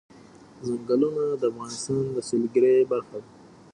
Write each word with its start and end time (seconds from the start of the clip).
ځنګلونه 0.65 1.23
د 1.41 1.43
افغانستان 1.51 2.03
د 2.15 2.17
سیلګرۍ 2.29 2.75
برخه 2.91 3.17
ده. 3.23 3.29